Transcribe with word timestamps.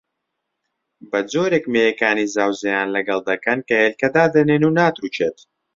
بەجۆرێک 1.11 1.65
مێیەکانی 1.73 2.31
زاوزێیان 2.35 2.89
لەگەڵ 2.95 3.19
دەکەن 3.29 3.59
کە 3.67 3.75
هێلکە 3.81 4.07
دادەنێن 4.15 4.63
و 4.65 4.75
ناتروکێت 4.79 5.37